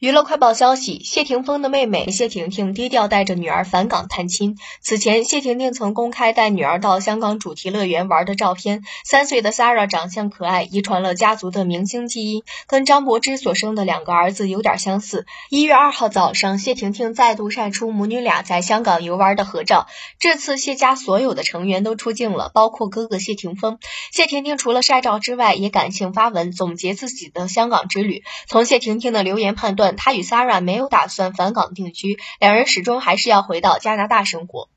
[0.00, 4.56] 娱乐快报消息：谢霆锋的妹妹谢婷婷低调带着女儿返港探亲。
[4.80, 8.82] 此前，谢婷婷曾公开带女儿到香港主题乐园玩的照片。
[9.04, 15.26] 三岁的 Sara 长相可爱，遗传了家族的明星基因，跟张柏芝所生的两个儿子有点相似。
[15.50, 19.86] 一月二号早上，谢婷婷再度晒出母女俩在香港游玩的合照。
[20.18, 23.78] 这次谢家所有的成员都出镜了，包括哥哥谢霆锋。
[24.10, 28.24] 谢婷婷除了晒照之外，也感性发文总结自己的香港之旅。
[28.48, 29.89] 从谢婷婷的留言判断。
[29.96, 34.68] 他与 Sarah 没有打算返港定居，两人始终还是要回到加拿大生活。